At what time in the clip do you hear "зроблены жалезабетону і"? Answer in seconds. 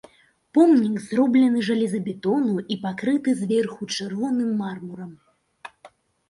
1.09-2.77